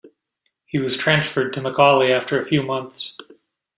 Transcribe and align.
He 0.65 0.79
was 0.79 0.97
transferred 0.97 1.53
to 1.53 1.59
McAuley 1.59 2.09
after 2.09 2.39
a 2.39 2.43
few 2.43 2.63
months. 2.63 3.15